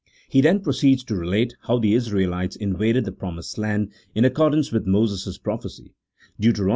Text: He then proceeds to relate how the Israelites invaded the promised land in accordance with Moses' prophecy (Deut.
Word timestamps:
He 0.29 0.41
then 0.41 0.61
proceeds 0.61 1.03
to 1.03 1.15
relate 1.15 1.55
how 1.67 1.77
the 1.77 1.93
Israelites 1.93 2.55
invaded 2.55 3.05
the 3.05 3.11
promised 3.11 3.59
land 3.59 3.91
in 4.15 4.25
accordance 4.25 4.71
with 4.71 4.87
Moses' 4.87 5.37
prophecy 5.37 5.93
(Deut. 6.39 6.57